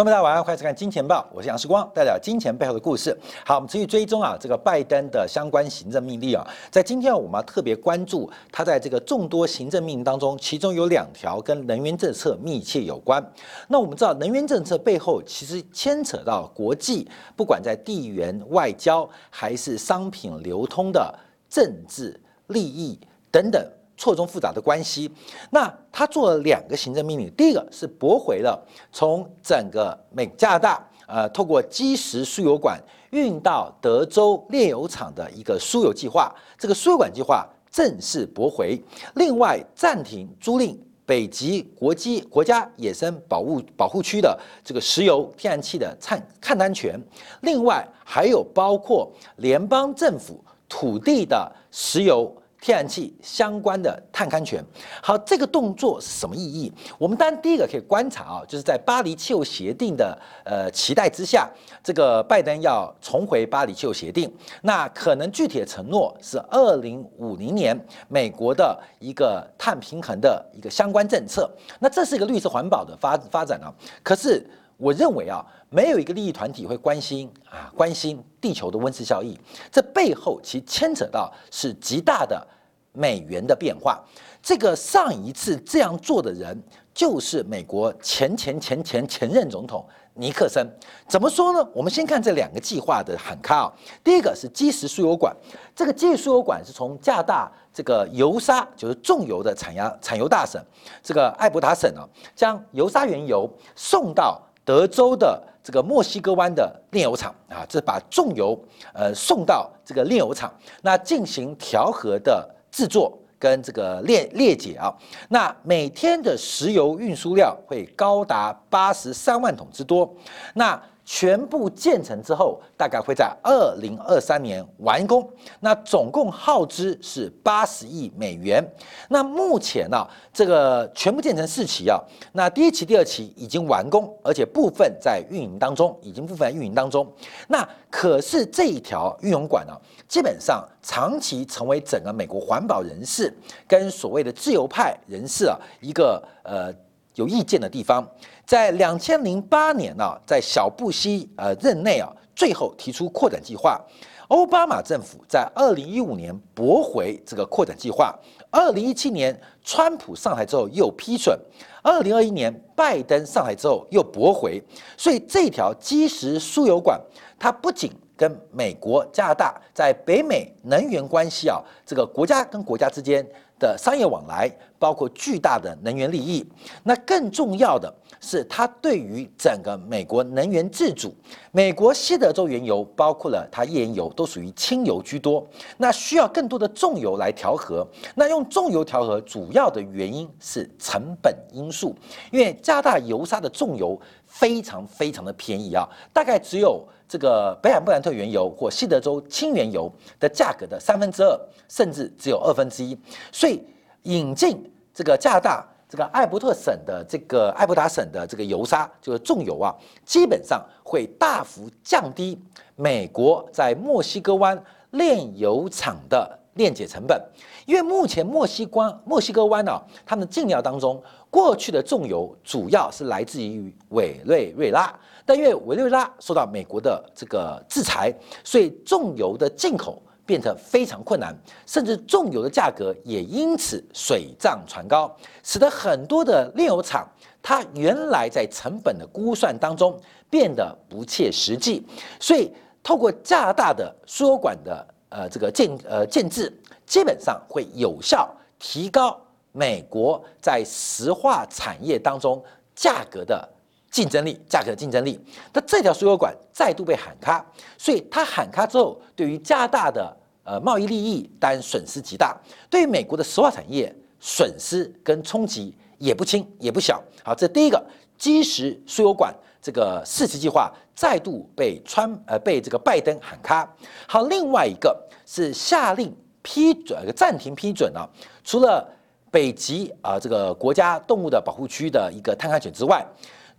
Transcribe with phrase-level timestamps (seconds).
[0.00, 3.14] 观众大家晚上好，欢迎看《金钱报》，我是杨世光，带来金钱背后的故事。
[3.44, 13.22] 好，我们持续追踪啊，这个拜登的相关行政命令啊，在今天我们要特别关注他在这个众多行政命令当中，其中有两条跟能源政策密切有关。
[13.68, 21.14] 那我们知道，能源政策背后其实牵扯到国际，不管在地缘外交还是商品流通的
[21.50, 22.98] 政治利益
[23.30, 23.62] 等等。
[24.00, 25.10] 错综复杂的关系，
[25.50, 28.58] 那他做了两个行政命令，第一个是驳回了
[28.90, 38.82] 从整个美加拿大呃透过基石输油管运到德州炼油厂的一个输油计划，这个输油管计划正式驳回。
[39.16, 40.74] 另外暂停租赁
[41.04, 46.98] 北极国际国家野生保护保护区的这个石油天然气的探勘探权，
[47.42, 52.34] 另外还有包括联邦政府土地的石油。
[52.60, 54.62] 天然气相关的探勘权，
[55.02, 56.70] 好，这个动作是什么意义？
[56.98, 61.48] 我们当然第一个可以观察啊，就是在巴黎气候协定的呃期待之下，
[61.82, 67.74] 这个拜登要重回巴黎气候协定，那可能具体的承诺是二零五零年
[68.08, 73.72] 美国的一个碳平衡的一个相关政策，那这是一个绿色环保的发发展啊。
[74.02, 74.46] 可是
[74.80, 79.38] 我认为啊，没有一个利益团体会关心啊关心地球的温室效应，
[79.70, 82.44] 这背后其牵扯到是极大的。
[82.92, 84.04] 美元的变化，
[84.42, 86.60] 这个上一次这样做的人
[86.92, 90.68] 就是美国前前前前前任总统尼克森。
[91.06, 91.64] 怎么说呢？
[91.72, 93.72] 我们先看这两个计划的喊卡啊。
[94.02, 95.32] 第一个是基石输油管，
[95.72, 100.60] 这个基石输油管是从加大这个油砂，就是重油的产压产油大省
[101.00, 102.02] 这个艾伯塔省啊，
[102.34, 108.56] 将油砂原油送到德州的这个墨西哥湾的炼油厂啊，这把重油
[108.92, 112.48] 呃送到这个炼油厂，那进行调和的。
[112.70, 114.94] 制作跟这个炼裂解啊，
[115.28, 120.08] 那每天的石油运输量会高达八十三万桶之多，
[120.54, 120.80] 那。
[121.12, 125.28] 全部建成之后，大概会在二零二三年完工。
[125.58, 128.64] 那总共耗资是八十亿美元。
[129.08, 132.00] 那目前呢，这个全部建成四期啊，
[132.32, 137.04] 那第一期、第二期已经完工，而且部分在运营当中，已经部分在运营当中。
[137.48, 146.72] 那可是这一条运营管呢，基本上长期成为整个美国环保人士跟所谓的自由派人士啊一个呃。
[147.16, 148.08] 有意见的地方，
[148.50, 153.80] 在两千零八年呢，在小布希呃任内啊，最后提出扩展计划。
[154.26, 158.12] 奥巴马政府在二零一五年驳回这个扩展计划，
[158.50, 161.38] 二零一七年川普上台之后又批准，
[161.80, 164.60] 二零二一年拜登上台之后又驳回。
[164.96, 167.00] 所以这条基石输油管，
[167.38, 173.24] 它不仅跟美国、加拿大在北美能源关系啊，这个国家跟国家之间。
[173.60, 176.42] 的商业往来包括巨大的能源利益，
[176.82, 181.12] 那更重要的是，它对于整个美国能源自主。
[181.52, 185.46] 美国西德州原油包括了它页岩油，都属于轻油居多，
[185.78, 187.86] 那需要更多的重油来调和。
[188.14, 191.96] 那用重油调和，主要的原因是成本因素，
[192.30, 196.86] 因为加大油砂的重油非常非常的便宜啊，大概只有。
[197.12, 201.36] 这个北海布兰特原油或西德州轻原油的价格的三分之二，
[201.68, 202.96] 甚至只有二分之一，
[203.32, 203.60] 所以
[204.04, 209.74] 引进这个加拿大这个艾伯特省的这个艾伯达省的这个油砂，就是重油啊，
[210.04, 212.40] 基本上会大幅降低
[212.76, 214.56] 美国在墨西哥湾
[214.92, 217.20] 炼油厂的炼解成本，
[217.66, 224.96] 因为目前墨西哥墨西哥湾呢，他们进料当中过去的重油主要是来自于委内瑞拉。
[225.26, 228.14] 但因为委内瑞拉受到美国的这个制裁，
[228.44, 231.36] 所以重油的进口变得非常困难，
[231.66, 235.12] 甚至重油的价格也因此水涨船高，
[235.42, 237.04] 使得很多的炼油厂，
[237.42, 240.00] 它原来在成本的估算当中
[240.30, 241.84] 变得不切实际。
[242.20, 242.48] 所以，
[242.80, 246.48] 透过加大的输油管的呃这个建呃建制，
[246.86, 252.40] 基本上会有效提高美国在石化产业当中
[252.76, 253.48] 价格的。
[253.90, 255.18] 竞争力，价格竞争力。
[255.52, 257.44] 那这条输油管再度被喊卡，
[257.76, 260.16] 所以它喊卡之后，对于加大的
[260.50, 262.36] 呃贸易利益但损失极大，
[262.68, 267.00] 对美国的石化产业损失跟冲击也不轻也不小。
[267.22, 267.80] 好，这第一个
[268.18, 269.32] 基石输油管
[269.62, 273.72] 这个四期计划再度被川呃被这个拜登喊卡。
[274.08, 276.12] 好，另外一个是下令
[276.42, 278.08] 批准暂停批准啊，
[278.42, 278.84] 除了
[279.30, 283.06] 北极啊这个国家动物的保护区的一个探勘权之外。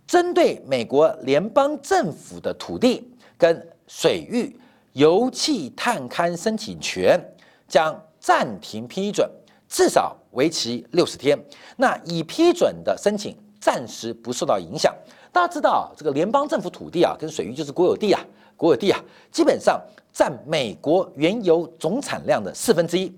[0.04, 3.08] 针对美国联邦政府的土地
[3.38, 4.54] 跟水域
[4.92, 7.18] 油气探勘申请权
[7.66, 9.28] 将暂停批准，
[9.68, 11.38] 至少为期六十天。
[11.76, 14.94] 那已批准的申请暂时不受到影响。
[15.32, 18.20] 大家知道，这个联邦政府土地啊，跟水域就是国有地啊，
[18.56, 19.00] 国有地啊，
[19.30, 19.80] 基本上
[20.12, 23.10] 占美国原油总产量的四分之一。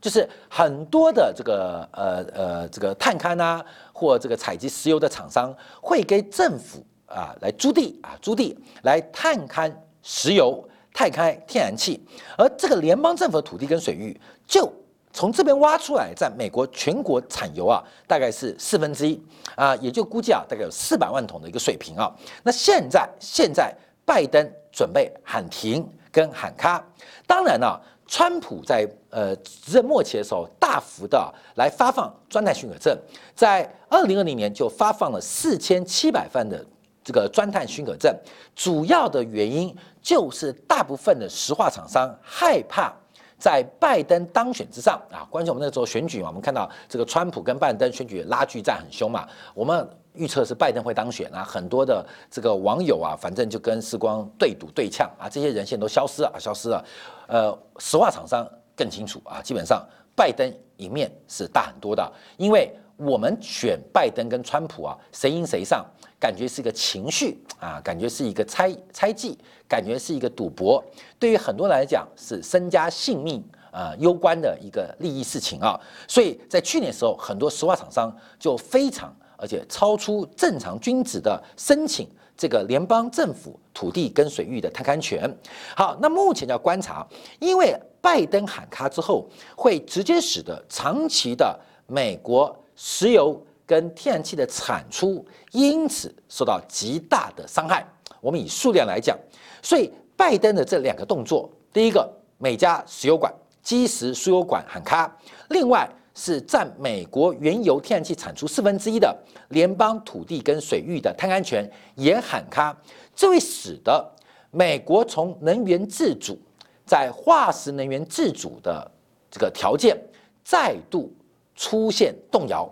[0.00, 3.62] 就是很多的这个呃呃这个探勘啊，
[3.92, 9.70] 或这个采集石油的厂商会给政府啊来租地啊租地来探勘
[10.02, 12.00] 石油、太开天然气，
[12.36, 14.72] 而这个联邦政府的土地跟水域就
[15.12, 19.20] 从这边挖出来，在美国全国产油啊大概是四分之一
[19.54, 22.10] 啊，也就估计啊大概有四百万桶的一个水平啊。
[22.42, 26.84] 那现在现在拜登准备喊停跟喊卡，
[27.26, 27.80] 当然呢。
[28.12, 32.98] 川普在呃执政末期的时候，大幅的来发放专探许可证，
[33.36, 36.66] 在二零二零年就发放了四千七百份的
[37.02, 38.14] 这个专探许可证，
[38.54, 42.92] 主要的原因就是大部分的石化厂商害怕
[43.38, 49.88] 在拜登当选之上啊，关键我们那时候选举嘛，我们看到这个川普跟拜登选举拉锯战很凶嘛，我们。
[50.14, 56.84] 预测是拜登会当选啊，很多的这个网友啊，反正就跟时光对赌对呛啊，这些人现在都消失了，消失了。
[57.28, 58.44] 呃，石化厂商
[58.74, 59.86] 更清楚啊，基本上
[60.16, 65.86] 拜登赢面是大很多的，因为我们选拜登跟川普啊，谁赢谁上，
[66.20, 69.36] 感觉是一个情绪啊，感觉是一个猜猜忌，
[69.66, 70.84] 感觉是一个赌博，
[71.18, 79.12] 对于很多人来讲是身家性命啊攸关的一个利益事情啊，所以在去年时候，很多石化厂商就非常。
[79.42, 82.06] 而且超出正常均值的申请
[82.36, 85.34] 这个联邦政府土地跟水域的探勘权。
[85.74, 87.06] 好，那目前要观察，
[87.38, 89.26] 因为拜登喊卡之后，
[89.56, 97.86] 会直接使得长期的美国石油跟天然气的产出因此受到极大的伤害。
[98.20, 99.16] 我们以数量来讲，
[99.62, 103.32] 所以拜登的这两个动作，第一个美加石油管
[103.62, 105.16] 基石输油管喊卡，
[105.50, 105.88] 另外。
[106.12, 109.16] 是占美国原油天然气产出四分之一的
[109.50, 111.64] 联邦土地跟水域的探勘权
[111.94, 112.76] 也喊卡，
[113.14, 114.04] 这会使得
[114.50, 116.36] 美国从能源自主，
[116.84, 118.90] 在化石能源自主的
[119.30, 119.96] 这个条件
[120.44, 121.10] 再度
[121.54, 122.68] 出现动摇，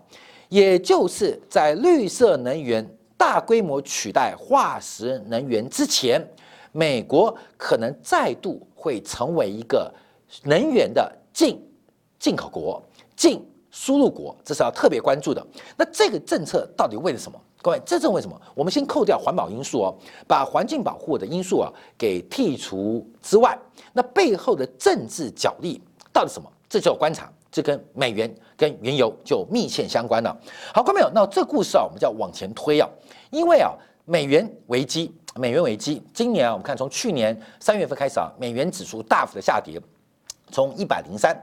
[0.48, 2.86] 也就是在绿色能源
[3.16, 6.24] 大规模取代化石能源之前，
[6.72, 9.92] 美国可能再度会成为一个
[10.44, 11.60] 能源的进
[12.18, 12.82] 进口国。
[13.16, 15.44] 进输入国，这是要特别关注的。
[15.76, 17.40] 那这个政策到底为了什么？
[17.60, 18.40] 各位，这是为什么？
[18.54, 19.94] 我们先扣掉环保因素哦，
[20.28, 23.58] 把环境保护的因素啊给剔除之外，
[23.92, 26.48] 那背后的政治角力到底什么？
[26.68, 30.36] 这就要观察，这跟美元跟原油就密切相关了。
[30.72, 32.88] 好，各位朋友，那这故事啊，我们就要往前推啊，
[33.30, 33.72] 因为啊，
[34.04, 39.80] 美元危机，美元危机，今年啊，我们看从去年三月份开始啊，美元指数大幅的下跌，
[40.52, 41.36] 从一百零三。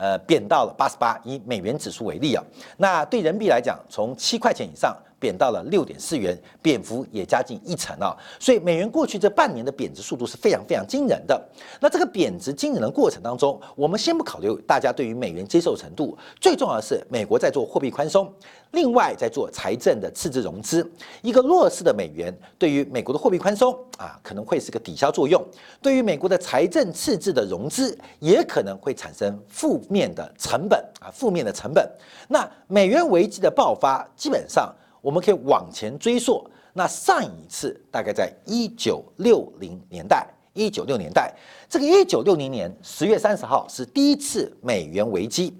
[0.00, 2.42] 呃，贬到了八十八，以美元指数为例啊，
[2.76, 4.96] 那对人民币来讲，从七块钱以上。
[5.18, 8.16] 贬到了六点四元，贬幅也加近一成啊！
[8.38, 11.40] 所以美元过去这半年的贬值速度是非常非常惊人的。
[11.80, 18.32] 那这个贬值惊人的过程当中，我们先不考虑大家对于美元接受程度，最重要的是美国在做货币宽松，
[18.72, 20.88] 另外在做财政的赤字融资。
[21.22, 25.40] 一个弱势的美元对于美国的货币宽松啊，可能会是个抵消作用；
[25.82, 31.88] 对于美国的财政赤字的融资，也可能会产生负面的成本啊，负面的成本。
[32.28, 34.72] 那美元危机的爆发，基本上。
[35.00, 41.32] 我们可以往前追溯，那上一次大概在一九六零年代，一九六年代，
[41.68, 45.54] 这个一九六零年十月三十号是第一次美元危机。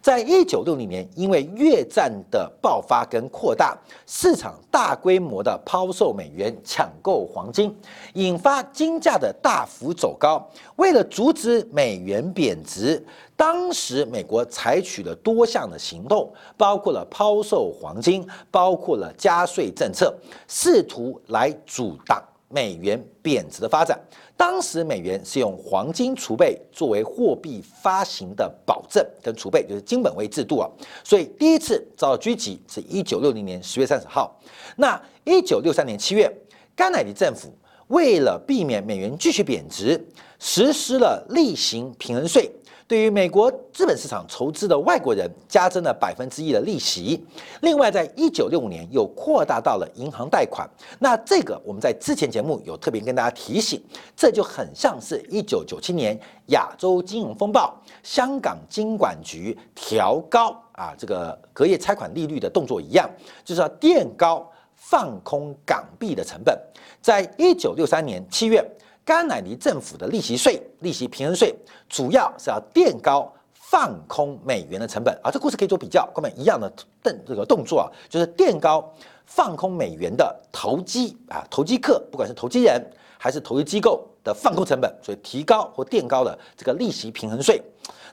[0.00, 3.74] 在一九六零年，因为越战的爆发跟扩大，
[4.06, 7.74] 市场大规模的抛售美元、抢购黄金，
[8.12, 10.46] 引发金价的大幅走高。
[10.76, 13.02] 为了阻止美元贬值，
[13.36, 20.14] 当时美国采取了多项的行动，包括了抛售黄金，包括了加税政策，
[20.46, 23.98] 试图来阻挡美元贬值的发展。
[24.36, 30.68] 当时美元是用黄金储备作为货币发行的保证跟储备，就是金本位制度啊，
[31.02, 34.36] 所以第一次遭到狙击是一九六零年十月三十号。
[34.76, 36.32] 那一九六三年七月，
[36.76, 37.52] 甘乃迪政府
[37.88, 40.04] 为了避免美元继续贬值，
[40.38, 42.50] 实施了例行平衡税。
[42.86, 47.24] 对于美国资本市场筹资的外国人，加征了百分之一的利息。
[47.62, 50.68] 另外，在一九六五年又扩大到了银行贷款。
[50.98, 53.82] 那这个我们在之前节目有特别跟大家提醒，
[54.14, 63.08] 这就很像是一九九七年亚洲金融风暴，香港金管局调高啊这个隔夜拆款利率的动作一样，
[63.42, 66.54] 就是要垫高放空港币的成本。
[67.00, 68.62] 在一九六三年七月。
[69.04, 71.54] 甘乃迪政府的利息税、利息平衡税，
[71.88, 78.90] 主要是要垫高放空美元的成本啊，这故事可以做比较，根本一样的动这个动作啊，就是垫高
[79.26, 82.82] 放空美元的投机啊，投机客不管是投机人
[83.18, 87.62] 还是投资机构的放空成本，所以提高或垫高了这个利息平衡税。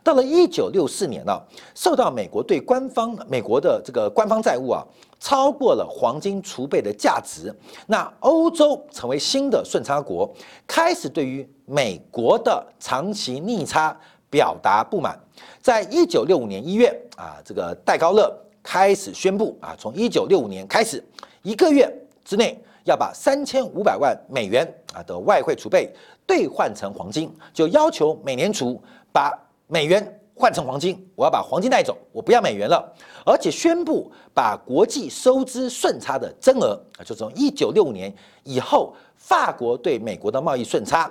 [0.03, 1.39] 到了一九六四年呢，
[1.75, 4.83] 受到美国对官方美国的这个官方债务啊
[5.19, 7.53] 超过了黄金储备的价值，
[7.85, 10.27] 那欧洲成为新的顺差国，
[10.65, 13.95] 开始对于美国的长期逆差
[14.31, 15.19] 表达不满。
[15.61, 21.03] 在一九六五年一月啊，这个戴高乐开始宣布啊，从一九六五年开始
[21.43, 21.87] 一个月
[22.25, 25.93] 之内要把三千五百万美元啊的外汇储备
[26.25, 28.81] 兑换成黄金，就要求美联储
[29.13, 29.31] 把。
[29.71, 32.93] 美元换成黄金，我要把黄金带走，我不要美元了，
[33.25, 38.13] 而且宣布把国际收支顺差的增额啊，就从一九六五年
[38.43, 41.09] 以后，法国对美国的贸易顺差，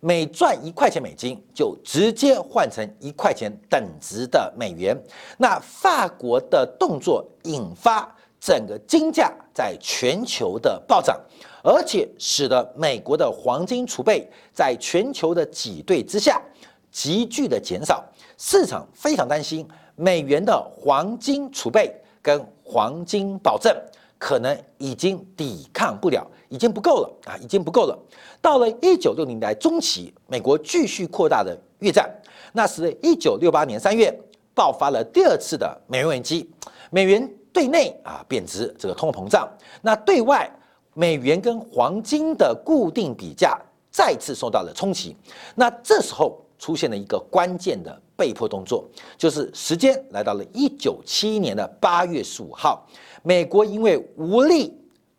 [0.00, 5.00] 每赚一块钱美金就直接换成一块钱等值的美元。
[5.38, 11.16] 那法国的动作引发整个金价在全球的暴涨，
[11.62, 16.42] 而且使得美国的黄金储备在全球的挤兑之下。
[16.90, 18.04] 急剧的减少，
[18.38, 23.74] 市场非常担心美元的黄金储备跟黄金保证
[24.18, 27.98] 可能已经抵抗不了，已经不够了啊，已经不够了。
[28.40, 32.10] 到了一九六零年代中期，美国继续扩大的越战，
[32.52, 34.12] 那是一九六八年三月
[34.54, 36.50] 爆发了第二次的美元危机，
[36.90, 39.46] 美元对内啊贬值，这个通货膨胀，
[39.82, 40.50] 那对外
[40.94, 45.14] 美元跟黄金的固定比价再次受到了冲击，
[45.54, 46.40] 那这时候。
[46.58, 52.86] 出现了一个关键的被迫动作，就是时间来到了一九七一年的八月十五号，
[53.22, 54.72] 美国因为无力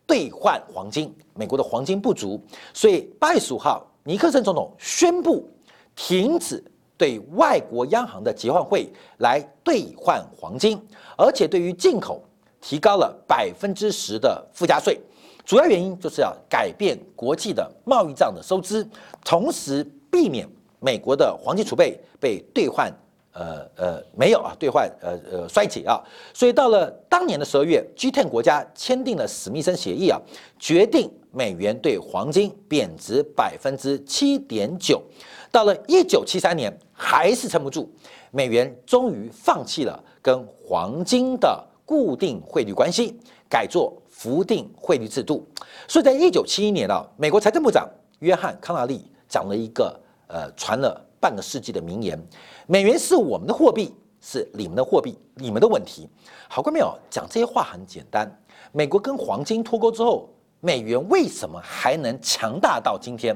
[0.06, 2.40] 兑换黄金，美国的黄金不足，
[2.74, 5.48] 所以八月十五号，尼克森总统宣布
[5.94, 6.62] 停止
[6.96, 10.80] 对外国央行的结换会来兑换黄金，
[11.16, 12.22] 而且对于进口
[12.60, 15.00] 提高了百分之十的附加税，
[15.44, 18.84] 主要原因就是要改变国际的贸易账的收支，
[19.24, 20.48] 同时避免。
[20.80, 22.92] 美国的黄金储备被兑换，
[23.32, 26.00] 呃呃，没有啊，兑换呃呃衰竭啊，
[26.32, 30.20] 所以到了当年的十二月，G10 国家签订了史密森协议啊，
[30.58, 35.02] 决定美元对黄金贬值百分之七点九。
[35.50, 37.88] 到了一九七三年，还是撑不住，
[38.30, 43.18] 美元终于放弃了跟黄金的固定汇率关系，
[43.48, 45.46] 改做浮定汇率制度。
[45.86, 47.88] 所以在一九七一年啊，美国财政部长
[48.20, 49.98] 约翰康纳利讲了一个。
[50.28, 52.18] 呃，传了半个世纪的名言：
[52.66, 56.08] 美元是我们的货币，是你们的货币，你们的问题。
[56.48, 56.96] 好过没有？
[57.10, 58.30] 讲这些话很简单。
[58.72, 60.28] 美国跟黄金脱钩之后，
[60.60, 63.34] 美元为什么还能强大到今天？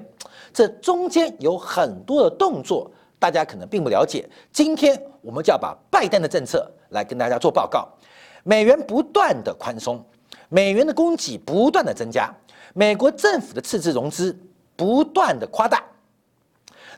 [0.52, 4.28] 这中间有很多的动作，大家可能并不了解。
[4.52, 7.88] 今天我们就要把拜登的政策来跟大家做报告。
[8.44, 10.04] 美元不断的宽松，
[10.48, 12.30] 美元的供给不断的增加，
[12.74, 14.36] 美国政府的赤字融资
[14.76, 15.82] 不断的夸大。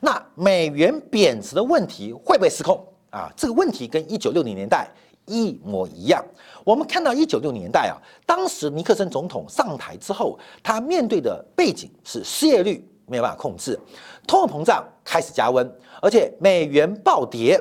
[0.00, 3.32] 那美元贬值的问题会不会失控啊？
[3.36, 4.88] 这个问题跟一九六零年代
[5.26, 6.22] 一模一样。
[6.64, 7.96] 我们看到一九六零年代啊，
[8.26, 13.78] 当时尼克森总统上台之后，他面对的背景是失业率没有办法控制，
[14.26, 15.70] 通货膨胀开始加温，
[16.02, 17.60] 而且美元暴跌。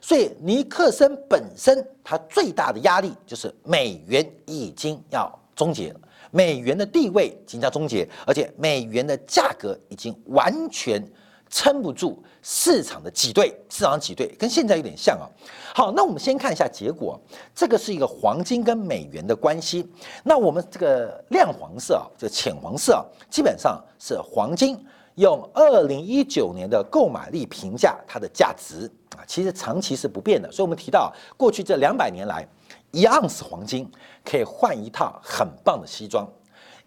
[0.00, 11.02] 所以尼克森本身他最大的压力就是美元已经要终结了，美元的地位即将终结，而且美元的价格已经完全。
[11.50, 15.26] 撑不住市场的挤兑，市场挤兑跟现在有点像啊。
[15.74, 17.20] 好，那我们先看一下结果，
[17.54, 19.88] 这个是一个黄金跟美元的关系。
[20.22, 24.78] 那我们这个亮黄色啊，这浅黄色啊，基本上是黄金
[25.14, 30.50] 用二零一九年的购买力评价它的价值啊，其实长期是不变的。
[30.50, 32.46] 所以我们提到过去这两百年来，
[32.90, 33.90] 一盎司黄金
[34.24, 36.28] 可以换一套很棒的西装，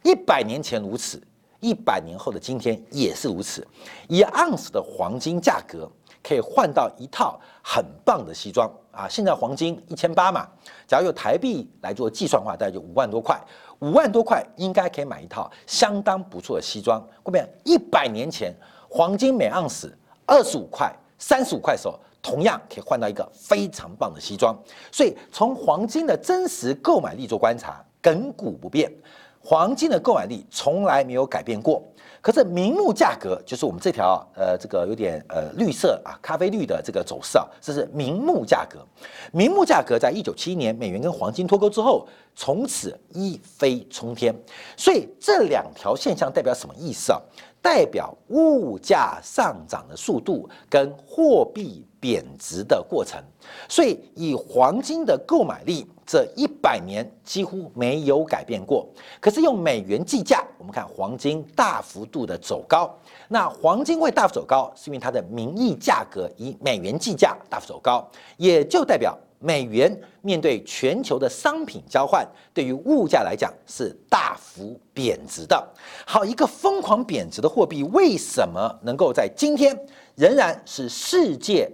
[0.04, 1.22] 一百年前如此。
[1.62, 3.66] 一百年后的今天也是如此，
[4.10, 5.90] 一盎司的黄金价格
[6.22, 9.08] 可以换到一套很棒的西装啊！
[9.08, 10.48] 现在黄金一千八嘛，
[10.88, 13.40] 假如用台币来做计算的话，大概就五万多块，
[13.80, 17.00] 五万多块应该可以买一套相当不错的西装。
[17.24, 18.54] 后面一百年前
[18.90, 24.56] 黄金每盎司二十五块、三十五块的时候，同样可以换到一个非常棒的西装。
[24.92, 28.92] 所以从黄金的真实购买力做观察，亘古不变。
[29.44, 31.84] 黄金的购买力从来没有改变过，
[32.22, 38.86] 可是明目价格就是我们这条呃这个有点呃绿色啊咖啡绿的这个走势啊，这是明目价格。
[39.32, 44.34] 明目价格在一九七一年美元跟黄金脱钩之后，从此一飞冲天。
[44.78, 47.20] 所以这两条现象代表什么意思啊？
[47.64, 53.24] 代表物价上涨的速度跟货币贬值的过程，
[53.70, 58.90] 所以以黄金的购买力，这一百年几乎没有改变过。
[59.20, 62.92] 可是用美元计价，我们看黄金大幅度的走高。
[63.28, 75.64] 那黄金会大幅走高，是因为它的名义价格以美元计价大幅走高，也就代表美元面对全球的商品交换，对于物价来讲是大幅贬值的。
[76.08, 79.78] 好，一个疯狂贬值的货币，为什么能够在今天
[80.16, 81.72] 仍然是世界？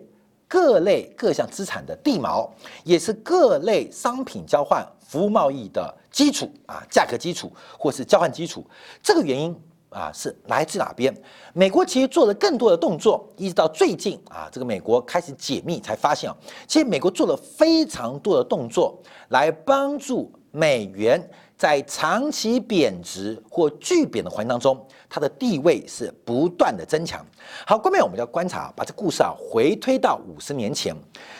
[0.47, 2.49] 各类各项资产的地锚，
[2.83, 8.65] 也是各类商品交换、服务贸易的基础啊，价格基础或是交换基础。
[9.03, 9.55] 这个原因
[9.89, 11.13] 啊，是来自哪边？
[11.53, 18.97] 美国其实做了更多的动作，一直到最近啊，这个美国开始解密才发现啊，其实美国做了非常多的动作
[19.29, 21.29] 来帮助美元。
[21.57, 27.25] 在长期贬值或巨贬的环境当中，它的地位是不断的增强。
[27.65, 30.95] 好，后面我们要观察，把这故事啊回推到五十年前，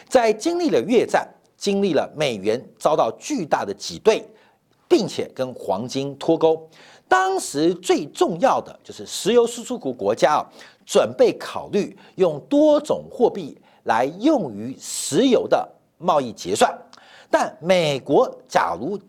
[0.10, 4.28] 在经历了越战，经历了美元遭到巨大的挤兑，
[4.88, 6.68] 并且跟黄金脱钩。
[7.08, 10.46] 当时最重要的就是石油输出国国家啊，
[10.84, 15.66] 准备考虑用多种货币来用于石油的
[16.00, 16.76] 贸易结算。
[17.30, 19.00] 但美国假如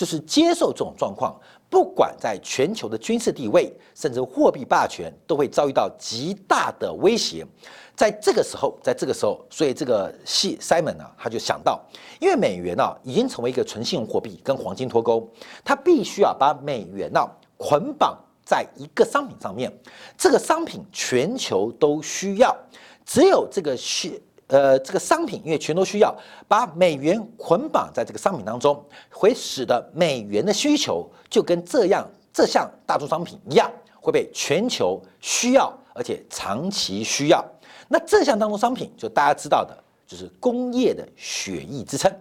[0.00, 1.38] 就是接受这种状况，
[1.68, 7.46] 不管在全球的军事地位，甚至货币霸权，都会遭遇到极大的威胁。
[7.94, 11.78] 在这个时候，在这个时候，所以这个西 Simon 呢，他就想到，
[12.18, 15.30] 因为美元呢已经成为一个纯信用货币，跟黄金脱钩，
[15.62, 17.20] 他必须要把美元呢
[17.58, 19.70] 捆绑在一个商品上面，
[20.16, 22.56] 这个商品全球都需要，
[23.04, 24.18] 只有这个需。
[24.50, 26.12] 呃，这个商品因为全都需要
[26.48, 37.44] 把美元捆绑在这个商品当中，会使得美元的需求就跟这样这项大宗商品一样，会被全球需要，而且长期需要。
[37.86, 42.12] 那这项当中商品就大家知道的，就是工业的血液支撑，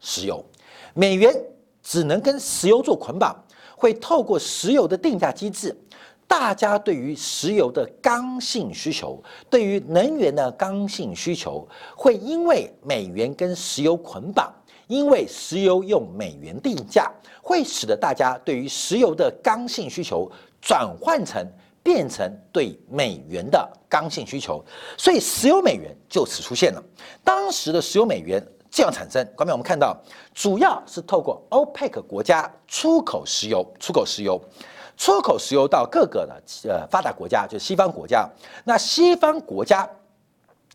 [0.00, 0.44] 石油。
[0.92, 1.32] 美元
[1.84, 3.36] 只能跟石油做捆绑，
[3.76, 5.76] 会透过石油的定价机制。
[6.28, 14.52] 大家对于石油的刚性需求，对于能源的刚性需求，会因为美元跟石油捆绑，
[14.88, 17.10] 因为石油用美元定价，
[17.40, 21.46] 会使得大家对于石油的刚性需求转换成
[21.82, 24.62] 变成对美元的刚性需求，
[24.98, 26.82] 所以石油美元就此出现了。
[27.22, 29.96] 当时的石油美元这样产生，刚才我们看到，
[30.34, 34.40] 主要是透过 OPEC 国家出口石油，出口石油。
[34.96, 38.28] 出口石油到各个的呃发达国家，就是西方国家。
[38.64, 39.88] 那西方国家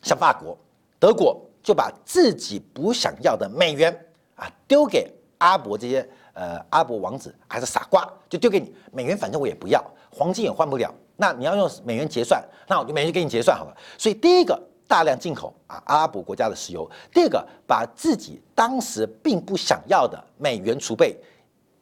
[0.03, 0.57] 像法国、
[0.99, 3.91] 德国，就把自己不想要的美元
[4.35, 10.93] 啊丢给阿伯这些呃阿伯王子，还是傻瓜，就丢给你美元，反正我也不要，黄金也换不了。
[11.17, 13.77] 那你要用美元结算，那我就美元给你结算好了。
[13.97, 21.17] 所以第一个大量进口啊阿拉伯国家的石油，第二个把自己当时并不想要的美元储备。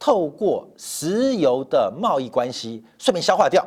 [0.00, 3.64] 透过石油的贸易关系顺便消化掉，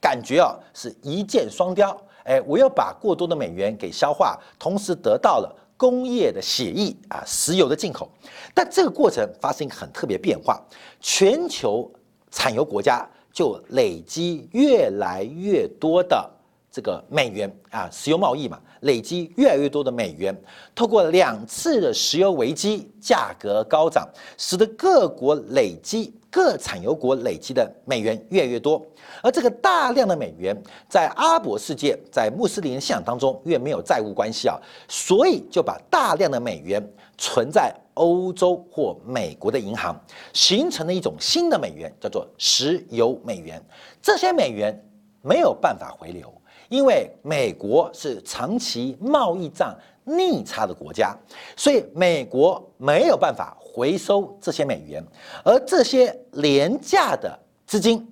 [0.00, 1.96] 感觉啊是一箭双雕。
[2.24, 8.10] 哎，我又把过多的美元给消化，同时得到了工业的血液啊，石油的进口。
[8.52, 10.60] 但这个过程发生一个很特别变化，
[11.00, 11.88] 全球
[12.32, 16.28] 产油国家就累积越来越多的。
[16.76, 20.38] 这个美元啊，石油贸易嘛，累积越来越多的美元，
[20.74, 28.86] 透过两次的石油危机，价格高涨，使得各国累积各产油国累积的美元越来越多。
[29.22, 30.54] 而这个大量的美元，
[30.86, 36.86] 在阿拉伯世界，在穆斯林信仰当中，越没有债务关系啊，所以就把大量的美元
[37.16, 39.98] 存在欧洲或美国的银行，
[40.34, 43.64] 形成了一种新的美元，叫做石油美元。
[44.02, 44.78] 这些美元
[45.22, 46.30] 没有办法回流。
[46.68, 51.16] 因为美国是长期贸易账逆差的国家，
[51.56, 55.04] 所以美国没有办法回收这些美元，
[55.44, 58.06] 而这些廉价的资金，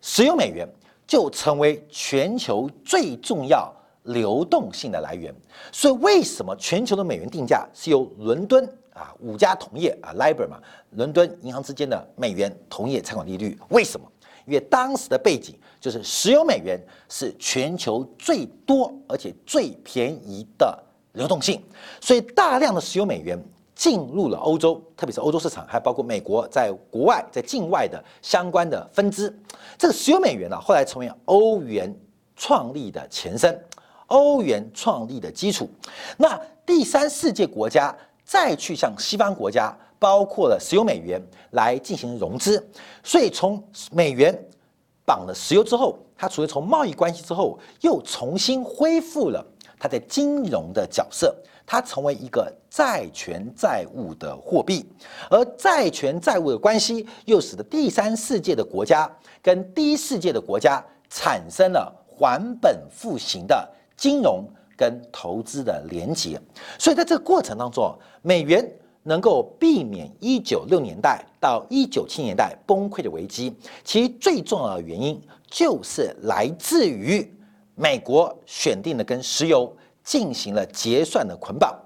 [0.00, 0.68] 石油美元
[1.06, 3.72] 就成为全球最重要
[4.04, 5.34] 流动性的来源。
[5.72, 13.58] 所以，为什么全球的美元定价是由伦敦啊五家同业啊 LIBOR 嘛，伦敦银行之间的美元同业参考利率？
[13.70, 14.06] 为什么？
[14.46, 20.78] 因为当时的背景就是石油美元是全球最多而且最便宜的
[21.12, 21.62] 流动性，
[22.00, 23.42] 所以大量的石油美元
[23.74, 29.34] 进入了欧洲，特别是欧洲市场，还包括美国在国外在境外的相关的分支。
[29.78, 31.94] 这个石油美元呢，后来成为欧元
[32.36, 33.58] 创立的前身，
[34.06, 35.68] 欧元创立的基础。
[36.16, 39.76] 那第三世界国家再去向西方国家。
[40.04, 41.18] 包括了石油美元
[41.52, 42.62] 来进行融资，
[43.02, 44.38] 所以从美元
[45.06, 49.42] 绑了石油之后，它除了从贸易关系之后，又重新恢复了
[49.78, 54.84] 它在金融的角色，它成为一个债权债务的货币，
[55.30, 64.44] 而债权债务的关系又使得第三世界的国家跟第一世界的国家产生了还本付行的金融
[64.76, 66.38] 跟投资的连结。
[66.78, 68.70] 所以在这个过程当中，美元
[69.04, 77.30] 能够避免一九六年代到一九七年代崩溃的危机，其最重要的原因就是来自于。
[77.76, 81.76] 美国选定了跟石油进行了结算的捆绑，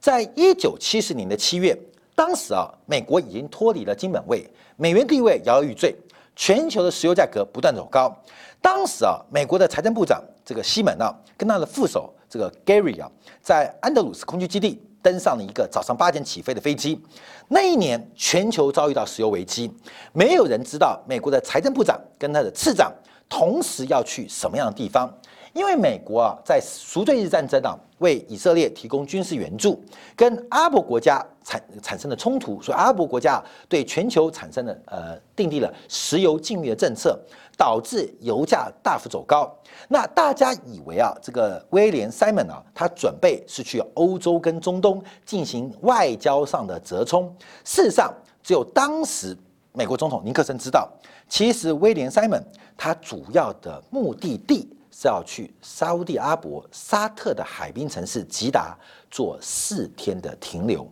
[0.00, 1.78] 在一九七四年的七月，
[2.16, 4.44] 当时啊，美国已经脱离了金本位，
[4.76, 5.94] 美元地位摇摇欲坠，
[6.34, 8.12] 全球的石油价格不断走高。
[8.60, 13.08] 当时啊，美国的财政部长这个西门啊，跟他的副手这个 Gary 啊，
[13.40, 17.00] 在安德鲁斯空军基地登上了一个早上八点起飞的飞机。
[17.48, 19.72] 那一年，全球遭遇到石油危机，
[20.12, 22.92] 没有人知道美国的财政部长跟他的次长
[23.28, 25.12] 同时要去什么样的地方。
[25.58, 29.82] 因为美国啊，在赎罪日战争啊，为以色列提供军事援助，
[30.14, 37.18] 跟阿拉伯国家产产生了冲突，所以阿拉伯国家对全球产生了呃，订立了石油禁运的政策，
[37.56, 39.52] 导致油价大幅走高。
[39.88, 47.34] 那大家以为啊，这个威廉 Simon 啊，他准备是去欧洲跟中东进行外交上的折冲。
[47.64, 49.36] 事实上，只有当时
[49.72, 50.88] 美国总统尼克森知道，
[51.28, 52.44] 其实威廉 Simon
[52.76, 54.72] 他主要的目的地。
[55.00, 58.76] 是要去沙地阿伯沙特的海滨城市吉达
[59.08, 60.90] 做四天的停留，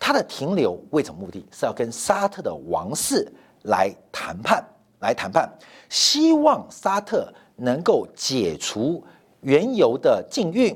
[0.00, 1.44] 他的停留为什么目的？
[1.52, 3.30] 是要跟沙特的王室
[3.64, 4.64] 来谈判，
[5.00, 5.46] 来谈判，
[5.90, 9.04] 希望沙特能够解除
[9.42, 10.74] 原油的禁运，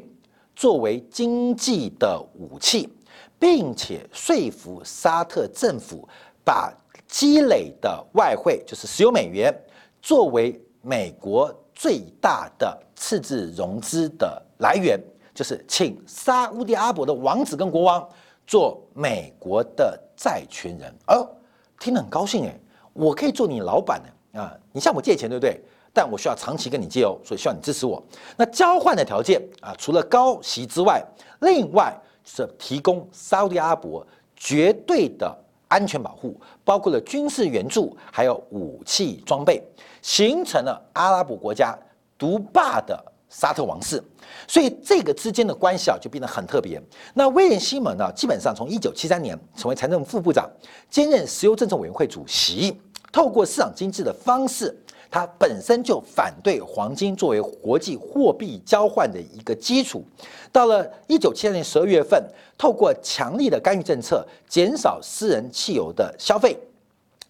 [0.54, 2.86] 作为经济的武器，
[3.38, 6.06] 并且说服沙特政府
[6.44, 6.70] 把
[7.08, 9.50] 积累的外汇，就是石油美元，
[10.02, 11.50] 作为美国。
[11.76, 14.98] 最大的赤字融资的来源，
[15.34, 18.08] 就是请沙乌地阿伯的王子跟国王
[18.46, 20.92] 做美国的债权人。
[21.08, 21.28] 哦，
[21.78, 22.58] 听得很高兴诶，
[22.94, 24.56] 我可以做你老板呢啊！
[24.72, 25.62] 你向我借钱对不对？
[25.92, 28.02] 但我需要长期跟你借哦，所以需要你支持我。
[28.36, 31.04] 那交换的条件啊，除了高息之外，
[31.40, 35.36] 另外是提供沙乌地阿伯绝对的
[35.68, 39.62] 安全保护，包括了军事援助，还有武器装备。
[40.02, 41.76] 形成了阿拉伯国家
[42.16, 42.96] 独霸的
[43.28, 44.00] 沙特王室，
[44.46, 46.80] 所以这个之间的关系啊就变得很特别。
[47.12, 50.48] 那威廉西蒙呢，基本上从一九七三年成为财政副部长，
[50.88, 54.72] 兼任石油政策委员会主席，透过市场经济的方式，
[55.16, 60.04] 他本身就反对黄金作为国际货币交换的一个基础。
[60.52, 62.22] 到了一九七三年十二月份，
[62.58, 66.54] 透过强力的干预政策，减少私人汽油的消费。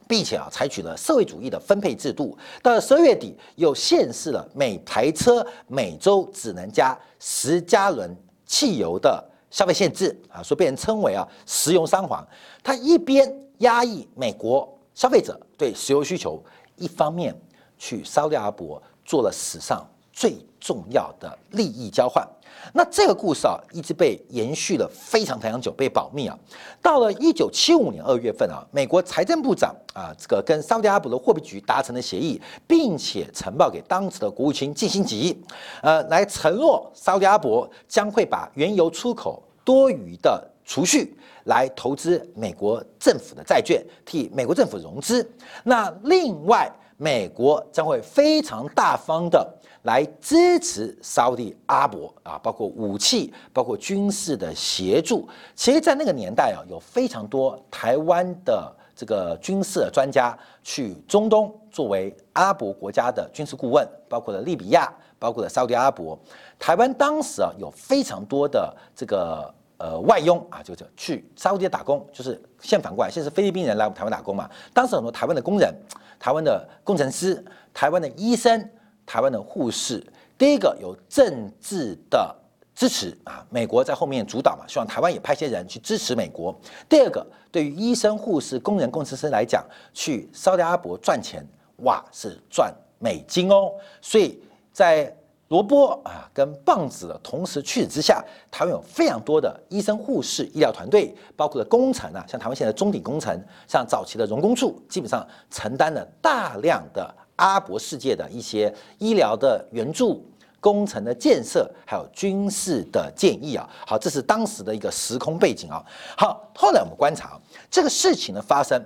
[0.09, 2.37] 并且啊，采取了社会主义的分配制度。
[2.61, 12.25] 到了十二月底，又限制了每台车每周只能加十加仑汽油的消费限制啊，所以被人称为啊“石油三皇”。
[12.63, 16.41] 他一边压抑美国消费者对石油需求，
[16.77, 17.35] 一方面
[17.79, 22.27] 去沙特阿拉伯做了史上最重要的利益交换。
[22.73, 26.37] 那这个故事啊，一直被延续了非常非常久，被保密啊。
[26.83, 35.41] 到了一九七五年二月份啊，美国财政部长啊，这个跟沙特阿拉伯的货币局达成了协议，并且呈报给当时的国务卿季辛吉，
[35.83, 45.31] 呃，来承诺沙特阿拉伯将会把原油出口多余的储蓄来投资美国政府的债券，替美国政府融资。
[45.63, 49.47] 那另外，美国将会非常大方的。
[49.83, 55.29] 来支持沙地阿伯啊，包括武器、包括军事的协助。
[55.55, 66.19] 其实，在那个年代啊，有非常多台湾的这个军事专家去中东作为阿伯国家的军事顾问，包括了利比亚，包括了沙地阿伯。
[66.59, 74.51] 台湾当时啊，有非常多的这个呃外佣啊，就是去沙地打工，就是现反过来，现在是菲律宾人来我们台湾打工嘛。
[74.73, 75.75] 当时很多台湾的工人、
[76.19, 78.71] 台湾的工程师、台湾的医生。
[79.09, 80.05] 台湾的护士，
[80.37, 82.35] 第一个有政治的
[82.75, 86.53] 支持啊，美国在后面主导嘛，希望台湾也派些人去支持美国。
[86.89, 91.47] 第二个，对于医生、护士、工人、工程师来讲，去沙特阿拉伯赚钱，
[91.85, 93.71] 哇，是赚美金哦。
[94.03, 95.17] 所以在
[95.49, 107.15] 萝卜啊跟棒子的同时驱使之下，台湾有非常多的医生、护士、医疗团队，包括了工程啊，像台湾现在中鼎工程，像早期的荣工处，基本上承担了大量的。
[107.37, 110.25] 阿拉伯世界的一些医疗的援助、
[110.59, 115.85] 工程的建设，还有军事的建议啊，好，这是当时的一个时空背景啊。
[116.17, 117.39] 好，后来我们观察
[117.71, 118.83] 这个事情的发生，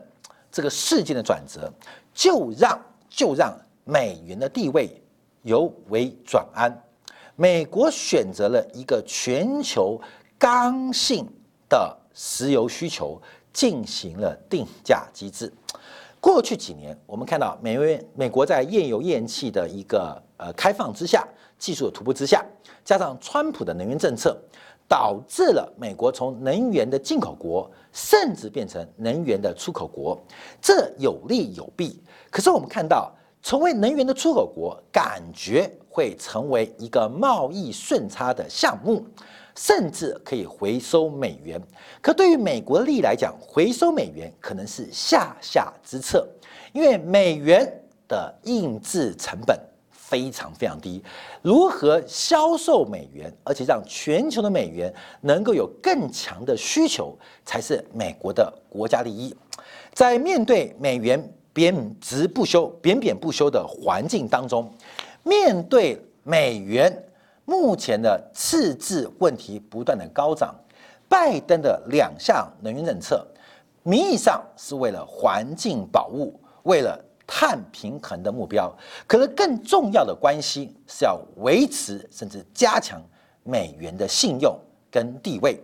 [0.50, 1.72] 这个事件的转折，
[2.12, 2.76] 就让
[3.08, 4.99] 就让美元的地位
[5.42, 6.70] 由为转安，
[7.36, 10.00] 美国选择了一个全球
[10.38, 11.26] 刚性
[11.68, 13.20] 的石油需求，
[13.52, 15.52] 进行了定价机制。
[16.20, 21.26] 过去几年，我们看到美元美国在页油页岩气的一个呃开放之下，
[21.58, 22.44] 技术的突破之下，
[22.84, 24.38] 加上川普的能源政策，
[24.86, 30.20] 导致了美国从能源的进口国，甚至变成能源的出口国。
[30.60, 32.02] 这有利有弊。
[32.30, 33.10] 可是我们看到，
[33.42, 39.04] 成为能源的出口国，感觉会成为一个贸易顺差的项目。
[39.56, 41.60] 甚至可以回收美元，
[42.00, 46.26] 可对于美国利益来讲，回收美元可能是下下之策，
[46.72, 47.70] 因为美元
[48.08, 49.58] 的印制成本
[49.90, 51.02] 非常非常低，
[51.42, 59.36] 如何销售美元，而且让全球的美元能够有更强的需求，才是美国的国家利益。
[59.92, 61.20] 在面对美元
[61.52, 64.72] 贬值不休、贬贬不休的环境当中，
[65.22, 67.04] 面对美元。
[67.46, 70.54] 目前的赤字问题不断的高涨，
[71.08, 73.26] 拜登的两项能源政策，
[73.82, 78.72] 名义上是为了环境保护，为了碳平衡的目标，
[79.04, 83.02] 可是更重要的关系是要维持甚至加强
[83.42, 84.56] 美元的信用
[84.88, 85.60] 跟地位。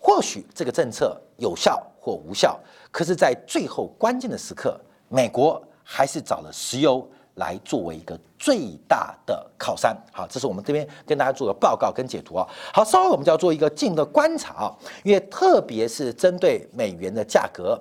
[0.00, 2.58] 或许这个政策有效或无效，
[2.90, 7.08] 可是，在最后关键的时刻，美国还是找了石油。
[7.38, 12.44] 来作为一个最大的靠山，好，这是我们这边跟大家做个报告跟解读啊。
[12.74, 17.80] 好，稍后我们就要做一个进的观察啊，因为特别是针对美元的价格，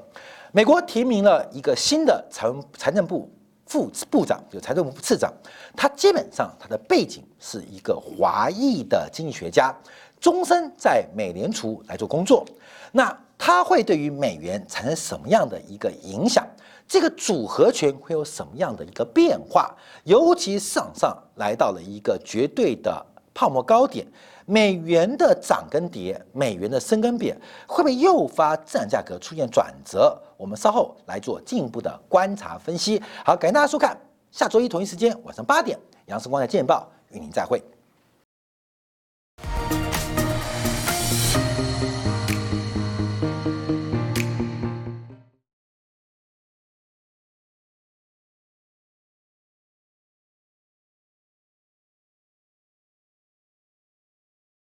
[0.52, 3.28] 美国提名了一个新的财财政部
[3.66, 5.34] 副部长，就财政部次长，
[5.76, 9.76] 他基本上他的背景是一个华裔的经济学家，
[10.20, 12.46] 终身在美联储来做工作，
[12.92, 16.46] 那他会对于美元产生什么样的一个影响？
[16.88, 19.76] 这个组合拳会有什么样的一个变化？
[20.04, 24.08] 尤其市场上来到了一个绝对的泡沫高点，
[24.46, 27.36] 美元的涨跟跌，美元的升跟贬，
[27.68, 30.18] 会不会诱发自然价格出现转折？
[30.38, 33.02] 我们稍后来做进一步的观察分析。
[33.26, 33.98] 好，感谢大家收看，
[34.32, 37.62] 下周一同一时间晚上八点，杨世光的见报与您再会。